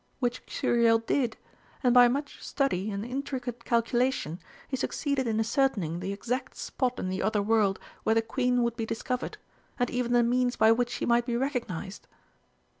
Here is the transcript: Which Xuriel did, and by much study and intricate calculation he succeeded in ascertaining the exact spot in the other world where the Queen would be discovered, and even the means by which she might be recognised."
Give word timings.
Which 0.19 0.43
Xuriel 0.47 1.05
did, 1.05 1.37
and 1.83 1.93
by 1.93 2.07
much 2.07 2.41
study 2.43 2.89
and 2.89 3.05
intricate 3.05 3.63
calculation 3.63 4.39
he 4.67 4.75
succeeded 4.75 5.27
in 5.27 5.39
ascertaining 5.39 5.99
the 5.99 6.11
exact 6.11 6.55
spot 6.57 6.97
in 6.97 7.07
the 7.09 7.21
other 7.21 7.43
world 7.43 7.77
where 8.01 8.15
the 8.15 8.23
Queen 8.23 8.63
would 8.63 8.75
be 8.75 8.83
discovered, 8.87 9.37
and 9.77 9.91
even 9.91 10.13
the 10.13 10.23
means 10.23 10.55
by 10.55 10.71
which 10.71 10.89
she 10.89 11.05
might 11.05 11.27
be 11.27 11.37
recognised." 11.37 12.07